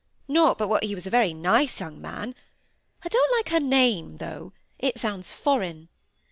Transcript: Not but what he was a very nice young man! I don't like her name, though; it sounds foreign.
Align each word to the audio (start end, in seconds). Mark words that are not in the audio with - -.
Not 0.27 0.57
but 0.57 0.67
what 0.67 0.83
he 0.83 0.95
was 0.95 1.05
a 1.05 1.11
very 1.11 1.31
nice 1.31 1.79
young 1.79 2.01
man! 2.01 2.33
I 3.03 3.07
don't 3.07 3.37
like 3.37 3.49
her 3.49 3.59
name, 3.63 4.17
though; 4.17 4.51
it 4.79 4.97
sounds 4.97 5.31
foreign. 5.31 5.89